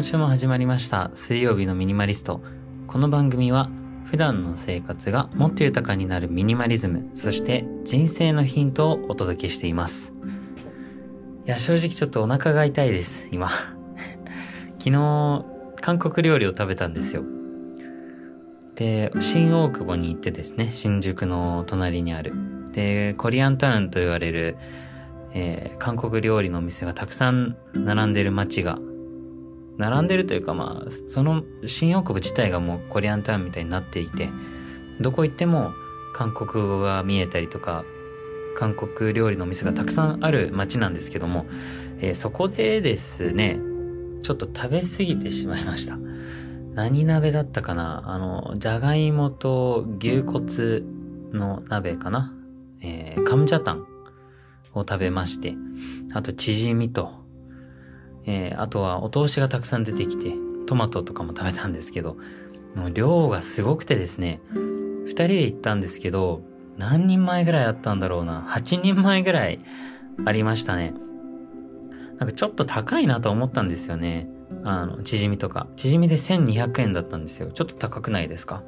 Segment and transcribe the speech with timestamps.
[0.00, 2.40] 今週も始まりました水曜日のミニマリスト。
[2.86, 3.68] この番組は
[4.06, 10.14] 普段の生活がもっと豊かになるミニマリズム、そして人生のヒントをお届けしています。
[11.44, 13.50] いや、正直ちょっとお腹が痛いです、今。
[14.80, 15.44] 昨日、
[15.82, 17.22] 韓国料理を食べたんですよ。
[18.76, 22.32] で、新大久保に行ってですね、新宿の隣にある。
[22.72, 24.56] で、コリアンタウンと言われる、
[25.34, 28.78] えー、韓国料理のお店がたくさん並んでる街が、
[29.80, 34.28] 並んでるというかまあ、その新大久保自体がもうコリアンタウンみたいになっていて、
[35.00, 35.72] どこ行っても
[36.12, 37.84] 韓国語が見えたりとか、
[38.56, 41.46] 韓国料理のお店がたくさんある街なんですけども、
[42.00, 43.58] えー、そこでですね、
[44.22, 45.96] ちょっと食べ過ぎてしまいました。
[46.74, 48.02] 何鍋だったかな？
[48.06, 50.82] あの、じゃがいもと牛骨
[51.32, 52.34] の鍋かな？
[52.82, 53.86] えー、カムジャタン
[54.74, 55.54] を食べまして、
[56.12, 57.12] あとチヂミと、
[58.26, 60.34] えー、あとはお通しがたくさん出てきて、
[60.66, 62.16] トマトとかも食べたんですけど、
[62.74, 64.40] もう量がすごくてですね、
[65.06, 66.42] 二人で行ったんですけど、
[66.78, 68.42] 何人前ぐらいあったんだろうな。
[68.42, 69.60] 8人前ぐらい
[70.24, 70.94] ありましたね。
[72.18, 74.28] なんかちょっと高いなと思ったんですよね。
[74.64, 75.66] あの、チヂミとか。
[75.76, 77.50] チヂミで1200円だったんですよ。
[77.50, 78.62] ちょっと高くないですか？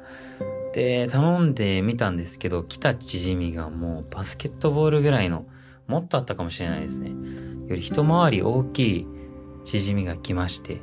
[0.73, 5.45] で、頼んでみたんですけど、来たチヂミがもうバスケットボールぐらいの、
[5.87, 7.11] もっとあったかもしれないですね。
[7.67, 9.07] より一回り大きい
[9.63, 10.73] チヂミが来まして。
[10.73, 10.77] い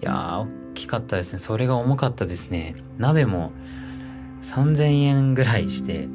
[0.00, 1.38] やー、大きかったですね。
[1.38, 2.76] それが重かったですね。
[2.98, 3.52] 鍋も
[4.42, 6.08] 3000円ぐらいして、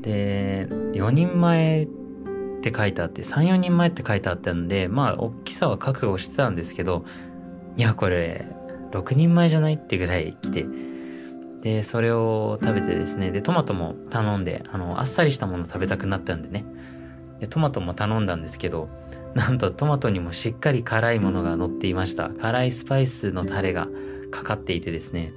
[0.00, 1.86] で、4人前っ
[2.60, 7.04] て書いてあって、3、4人前って書いてあったんで、まあ、大きさは覚悟してたんですけど、
[7.76, 8.46] いや、これ、
[8.92, 10.66] 6人前じゃないってぐらい来て、
[11.62, 16.64] で、それを食べてですね、で、トマトも頼んで、あの、あっさりしたもの食べたくなったんでね、
[17.40, 18.88] でトマトも頼んだんですけど、
[19.34, 22.30] なんとトマトにもしっかり辛いものが乗っていました。
[22.30, 23.88] 辛いスパイスのタレが
[24.30, 25.32] かかっていてですね、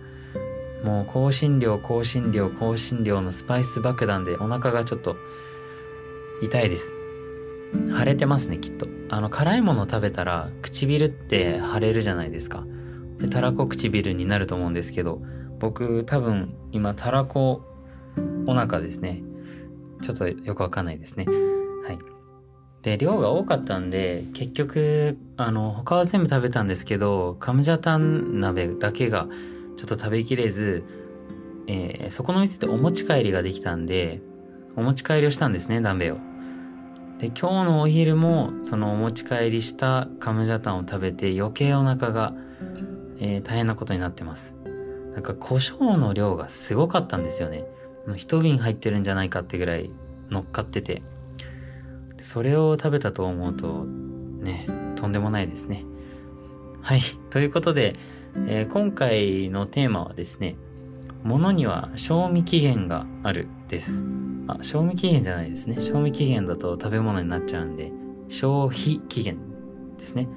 [0.84, 5.16] もう香辛料、香辛料、香辛料のスパイス爆弾でお腹がちょっと
[6.41, 6.94] 痛いです。
[7.74, 8.88] 腫れてますね、きっと。
[9.09, 12.66] あの、辛いもの食べたら唇って腫れるじゃないですか。
[13.18, 15.22] で、たらこ唇になると思うんですけど、
[15.59, 17.64] 僕多分今たらこ
[18.46, 19.24] お腹ですね。
[20.02, 21.25] ちょっとよくわかんないですね。
[22.82, 29.28] で、量が多かったんで、結局、あの、他は全部食べたんですけど、カムジャタン鍋だけが
[29.76, 30.84] ちょっと食べきれず、
[31.68, 34.22] えー、そこの店でお持ち帰りができたんで、
[34.76, 36.18] お持ち帰りをしたんですね、鍋を。
[37.20, 42.34] で、今日のお昼も、そのお持ち帰りしたカムジャタンを食べて余計お腹が、
[43.20, 44.56] えー、大変なことになってます。
[45.14, 47.66] なんか胡椒の量がすごかったんですよね。
[48.16, 49.92] 一瓶入ってるんじゃないかってぐらい
[50.30, 51.02] 乗っかってて。
[52.28, 54.68] それを食べたと思うと、ね、
[54.98, 55.86] とんでもないですね。
[56.82, 57.00] はい。
[57.30, 57.94] ということで、
[58.50, 60.58] えー、今回のテーマはですね、
[61.24, 64.04] 物には賞味期限があるです。
[64.48, 65.80] あ、賞味期限じゃないですね。
[65.80, 67.94] 賞味期限だと食べ物になっちゃうんで、
[68.28, 69.38] 消費期限
[69.98, 70.28] ですね。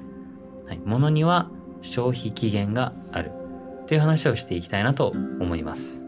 [0.67, 0.81] はい。
[0.85, 3.31] 物には消費期限がある。
[3.87, 6.05] という話をしていきたいなと思います。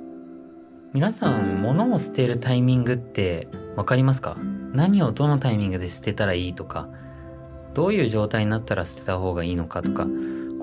[0.94, 4.38] 皆さん、物を捨てるタイミングってわかりますか？
[4.73, 6.89] 何をどのタイミングで捨てたらいいとか、
[7.73, 10.07] どういう状態になったら捨てた方がいいのかとか、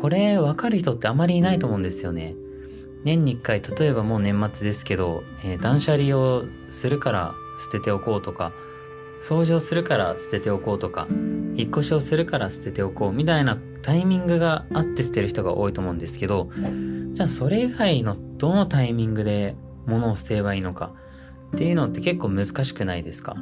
[0.00, 2.34] これわかる人ってあまりいないと思うんですよね。
[3.04, 8.52] 年に一回、例えばもう年末ですけど、えー、断捨離をするから捨てておこうとか、
[9.20, 16.48] 掃除をするから捨てておこうとか、引っ越しをするから捨てておこうみたいなタイミングがあって捨てる人が多いと思うんですけど、
[17.12, 19.56] じゃあそれ以外のどのタイミングで
[19.86, 20.92] 物を捨てればいいのか？
[21.54, 23.36] っていうのって結構難しくないですか？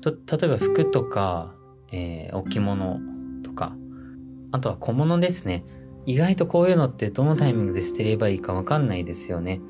[0.00, 1.54] と例えば服とか、
[1.90, 3.00] えー、置物
[3.42, 3.74] とか、
[4.52, 5.64] あとは小物ですね。
[6.06, 9.60] 意外とこういうのってどのタイミングで捨てればいいかわかんないですよね。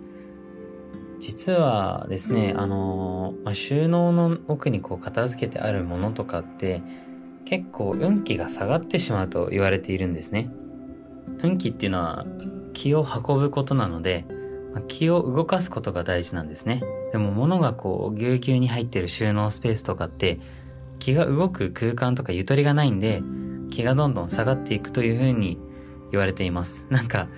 [1.18, 6.82] 実はですね、あのー、まあ、収納の奥にこう片付けてあるものとかって
[7.44, 10.48] 結構運気が下がってしまうと言われているんですね。
[11.42, 12.24] 運気っていうのは
[12.72, 14.37] 気を運ぶことなので、まあ、
[14.80, 16.82] 気を動かすことが大事なんですね。
[17.12, 20.40] でも物がこうぎゅうぎゅうに入ってる収納スペースとかって
[20.98, 23.22] 気が動く空間とかゆとりがないんで
[23.70, 25.58] 気がどんどん下がっていくというふうに
[26.10, 26.86] 言われています。
[26.90, 27.28] なんか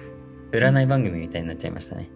[0.53, 2.11] 占い番組みたいになっちゃいましたね。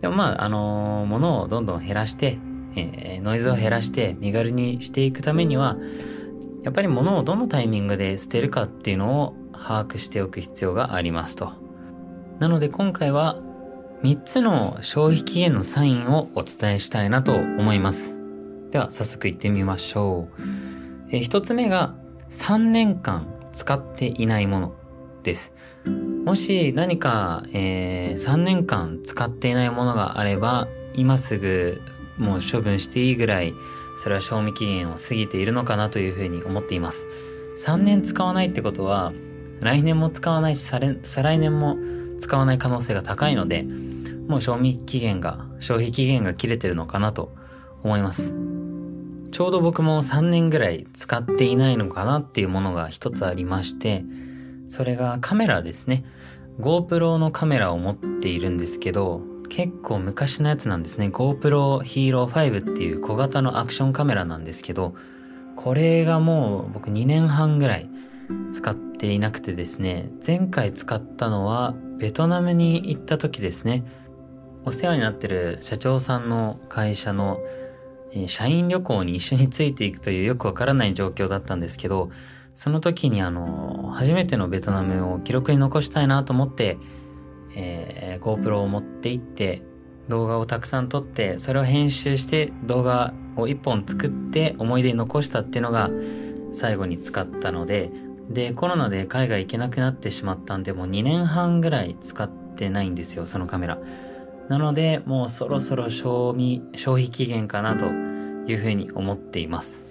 [0.00, 2.38] でもまあ、あのー、物をどんどん減らして、
[2.74, 5.76] えー、ノイズを減らして身軽にしていくためには、
[6.62, 11.52] やっぱり物をどのタイミングで捨てるかっていうのを把握しておく必要がありますと。
[12.40, 13.38] なので今回は
[14.02, 18.16] 3つの消費期限のサインをお伝えしたいなと思います。
[18.72, 20.42] では早速行ってみましょう。
[21.10, 21.94] え、1つ目が
[22.28, 24.74] 3年間使っていないもの
[25.22, 25.52] です。
[26.24, 31.80] もし何か、えー、3年間使っていないものがあれば、今すぐ
[32.18, 33.54] もう処分していいぐらい、
[33.98, 37.06] それは賞味期限を過ぎているのかなというふうに思っています。
[37.64, 39.12] 3年使わないってことは、
[39.60, 41.76] 来年も使わないし、再来年も
[42.18, 43.64] 使わない可能性が高いので、
[44.28, 47.34] もう賞味期限が、消費期限が切れてるのかなと
[47.82, 48.34] 思います。
[49.30, 54.04] ちょうど僕も3年ぐらい使っていないのかなっていうものが一つありまして、
[54.68, 56.04] それがカメラですね。
[56.60, 61.08] GoPro のカメラを持っているんですけど、結構昔のやつなんですね。
[61.08, 64.94] GoPro Hero 5っていう小型のアクションカメラなんですけど、
[65.56, 67.88] これがもう僕2年半ぐらい
[68.52, 73.84] 使っていなくてですね、前回使ったのはベトナムに行った時ですね。
[74.64, 77.40] お世話になってる社長さんの会社の
[78.26, 82.10] 社員旅行に一緒についていくというよくわからない状況だったんですけど、
[82.54, 86.78] その時にあの、初めてのベトナムを記録に残したいなと思って、
[87.56, 89.62] えー、GoPro を持って行って
[90.08, 95.90] 動画をたくさん撮って、それを編集して動画を一本作って思い出に残したっていうのが
[96.52, 97.90] 最後に使ったので、
[98.28, 103.78] で、コロナで海外行けなくなってしまったんで、もう2年半ぐらい使ってないんですよ、そのカメラ。
[104.52, 109.82] なので、もうそろそろ賞味、消費期限かなというふうに思っています。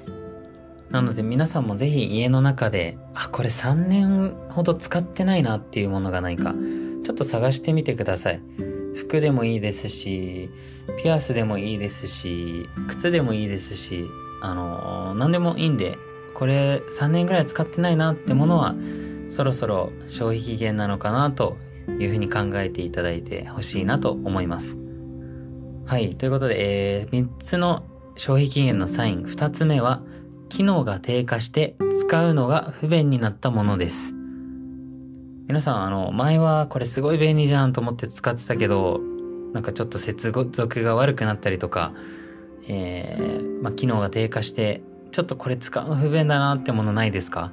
[0.91, 6.53] なので皆さんもぜひ家の中で、あ、これ3年ほど使ってないなっていうものがないか、
[7.03, 8.41] ちょっと探してみてください。
[8.95, 10.51] 服でもいいですし、
[11.01, 14.05] ピアスでもいいですし、靴でもいいですし、
[14.43, 15.97] あのー、何でもいいんで、
[16.35, 18.75] これ3年ぐらい使ってないなってものは、
[19.29, 21.57] そろそろ消費期限なのかなと
[21.99, 24.79] いうふうに考えていただいてほしいなと思います。
[25.85, 26.15] はい。
[26.15, 27.83] ということで、えー、3つの
[28.15, 29.23] 消費期限のサイン。
[29.23, 30.01] 2つ目は、
[30.49, 34.13] 機能が低下して使うのが不便になったものです。
[35.47, 38.99] 皆さん、あの、前はこれすごい便利じゃんと思って使ってたけど、
[39.53, 41.93] なんかちょっと接続が悪くなったりとか、
[42.67, 47.51] えー、まあ、機能が低下して、ちょっとこれ使うの不便だなってものないですか？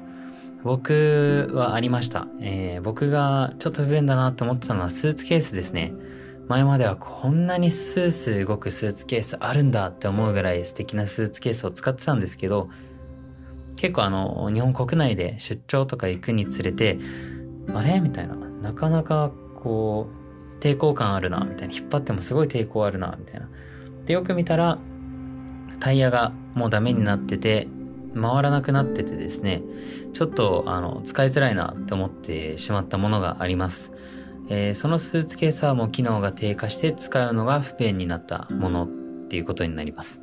[0.65, 2.27] 僕はありました。
[2.41, 5.93] えー、僕がちょっと不便だなって思ってたのはスーツケースですね。
[6.49, 12.71] 前まではこんなにスースー動くスーツケースあるんだって思うぐらい素敵なスーツケースを使ってたんですけど、
[13.77, 16.99] 結構あの、日本国内で出張とか行くにつれて、
[17.75, 18.01] あれ？
[18.01, 18.35] みたいな。
[18.35, 19.31] なかなか
[19.63, 21.75] こう、抵抗感あるな、みたいな。
[21.75, 23.49] 引っ張ってもすごい抵抗あるな、みたいな。
[24.07, 24.79] で、よく見たら、
[25.79, 27.69] タイヤがもうダメになってて、
[28.15, 29.63] 回らなくなっててですね、
[30.13, 33.93] ちょっとあの使いづらいなって思ってしまったものがあります。
[34.51, 38.89] えー、そのスーツケースはもう機能が低下して使うのが不便になったものっ
[39.29, 40.23] ていうことになります。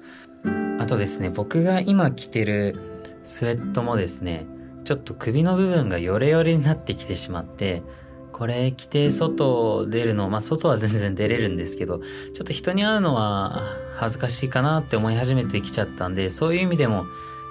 [0.80, 2.76] あとですね、僕が今着てる
[3.24, 4.46] スウェットもですね、
[4.84, 7.84] ちょっと首の部分がヨレヨレになってきてしまって、
[8.32, 13.64] これ着て外出るの、まあ外は全然出れるんですけど、ちょっと人に会うのは
[13.96, 17.06] 恥ずかしいかなって思い始めてきちゃったんで、そういう意味でも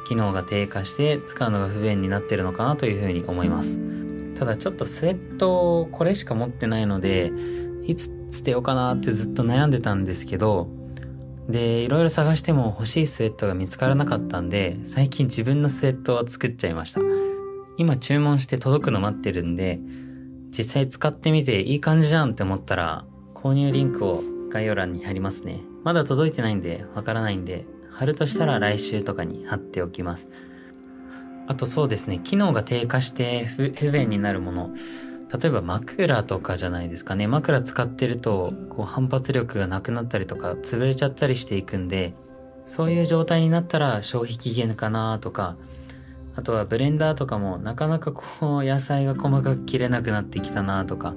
[0.05, 3.81] 機能が低下して使うのが不便になってるのかなというふうに思います。
[4.35, 7.33] ただちょっとスウェットこれしか持ってないので、
[7.83, 10.69] いつ捨てようかなってずっと悩んでたんですけど、
[11.49, 17.01] で、いろいろ探しても欲しいスウェットが見つからなかったんで、最近自分のスウェットを作っちゃいました。
[17.77, 19.79] 今注文して届くの待ってるんで、
[20.57, 25.61] 実際使ってみていい感じじゃんって思ったら、購入リンクを概要欄に貼りますね。
[25.83, 30.29] まだ届いてないんで、わからないんで、貼るとしたら来週とかに貼っておきます。
[31.47, 34.71] あとそうですね、機能が低下して不便になるもの。
[35.33, 37.27] 例えば枕とかじゃないですかね。
[37.27, 42.15] 枕使ってると、こう反発力がなくなったりとか、潰れちゃったりしていくんで、
[42.67, 45.57] そういう状態になったら消費期限かなとか、
[46.37, 48.23] あとはブレンダーとかもなかなかこ
[48.59, 51.15] う 野菜が細かく切れなくなってきたなとか、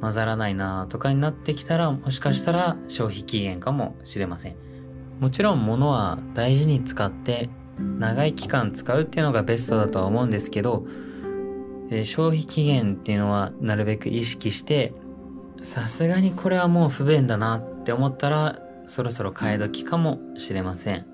[0.00, 4.56] 混ざらないなとかになってきたら、もしかしたら消費期限かもしれません。
[5.20, 10.86] もちろん物は大事に使って長い期間使うっていうのがベストだとは思うんですけど、
[11.90, 14.94] え消費期限っていうのはなるべく意識して、
[15.62, 21.06] さすがにこれはもう不便だなって思ったら、そろそろ替え時かもしれません。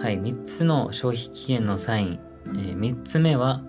[0.00, 2.20] はい、3つの消費期限のサイン。
[2.46, 3.62] えー、3つ目は、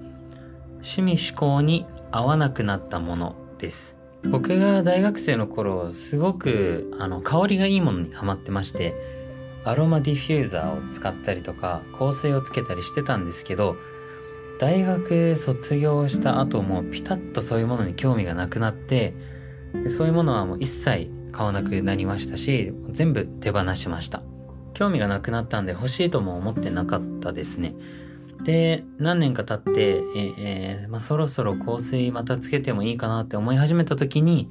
[0.75, 4.00] 趣味思考に合わなくなったものです。
[4.29, 8.95] 僕が大学生の頃、すごく、あの、香りがいいものにハマってまして、
[9.63, 13.75] アロマディフューザーを使ったりとか、香水をつけたりしてたんですけど、
[14.59, 19.15] 大学卒業した後もピタッとそういうものに興味がなくなって、
[19.87, 24.21] そういうものはもう一切買わなくなりましたし、全部手放しました。
[24.73, 27.73] 興味がなくなったんで欲しいとも思ってなかったですね。
[28.43, 34.49] で、何年か経って、えー、まあ、そろそろ香水またつけてもいいかなって思い始めた時に、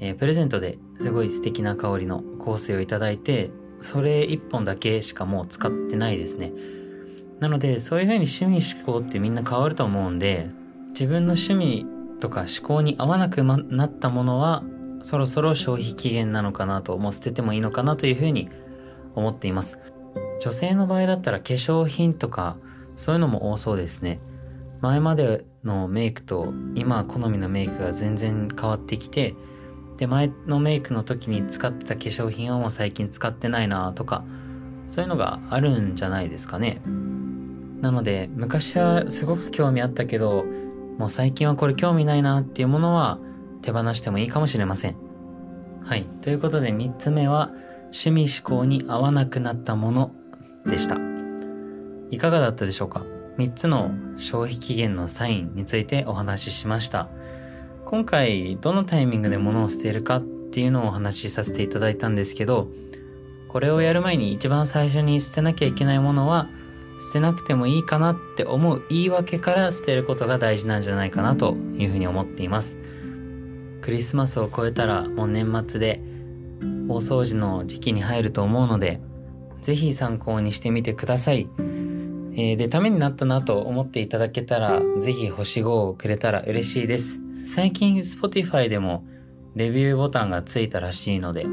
[0.00, 6.52] えー、プレゼントですごい素敵な香りの香水をいただいて、それ一本だけしかもう使ってないですね。
[7.40, 10.48] なので、そういう風に趣味思考ってみんな変わると思うんで、
[10.90, 11.86] 自分の趣味
[12.20, 14.62] とか思考に合わなくなったものは、
[15.02, 18.50] そろそろ消費期限なのかなと、もう捨ててもいいのかなという風に
[19.14, 19.78] 思っています。
[20.40, 22.56] 女性の場合だったら化粧品とか、
[23.00, 24.20] そういうのも多そうですね。
[24.82, 29.34] 前までのメイクと今好みのメイクが全然変わってきて、
[29.96, 34.22] で、前のメイクの時に使ってた化粧品はもう最近使ってないなとか、
[34.86, 36.82] そういうのがあるんじゃないですかね。
[37.80, 40.44] なので、昔はすごく興味あったけど、
[40.98, 43.18] もう最近はこれ興味ないなっていうものは
[43.62, 44.96] 手放してもいいかもしれません。
[45.82, 46.04] はい。
[46.20, 47.50] ということで3つ目は、
[47.84, 50.10] 趣味思考に合わなくなったもの
[50.66, 51.09] でした。
[52.10, 53.04] いかがだったでしょうか
[53.38, 57.08] ?3 つの消費期限のサインについてお話ししました。
[57.84, 62.68] 今回、どのタイミングで物を捨てるかっていうのをお話しさせていただいたんですけど、
[63.48, 66.48] これをやる前に一番最初に捨てなきゃいけないものは、
[67.00, 72.78] 捨てなくてもいいかなって思う言い訳から捨てることが大事なんじゃないかなというふうに思っています。
[73.80, 76.02] クリスマスを超えたらもう年末で
[76.88, 79.00] 大掃除の時期に入ると思うので、
[79.62, 81.48] ぜひ参考にしてみてください。
[82.32, 87.20] えー、で、ためになったなと思っていただけたら、ぜひ星5をくれたら嬉しいです。
[87.46, 89.04] 最近 Spotify でも
[89.54, 91.44] レビューボタンがついたらしいので、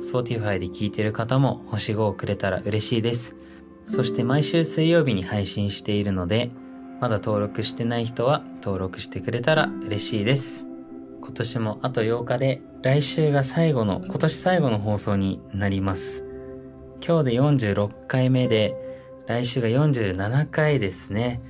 [0.00, 3.36] Spotify で聞いてる方も星5をくれたら嬉しいです。
[3.84, 6.50] そして毎週水曜日に配信しているので、
[7.00, 10.66] まだ登録してない人は登録してくれたら嬉しいです。
[11.20, 16.24] 今年もあと8日で来週が最後の、今年最後の放送になります。
[17.06, 18.85] 今日で46回目で、
[19.26, 21.42] 来週が47回ですね。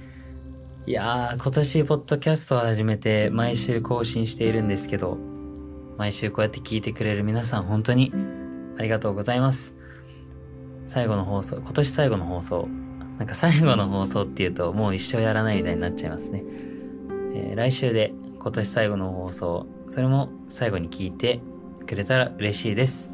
[0.87, 5.18] いやー、今年ポッドキャストを始めて毎週更新しているんですけど、
[5.99, 8.12] 毎週こうやって聞いてくれる皆さん本当に
[8.78, 9.75] ありがとうございます。
[10.87, 12.68] 最後の放送、今年最後の放送。
[13.18, 16.45] なんか最後の放送っていうともう一生やらないみたいになっちゃいますね。
[17.35, 21.42] えー、来週で今年最後の放送、それも最後に聞いて
[21.87, 23.11] くれたら嬉しいです。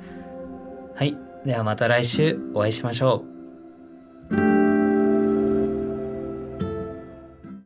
[0.95, 1.16] はい。
[1.45, 3.31] ではまた来週お会いしましょう。
[4.32, 4.62] thank you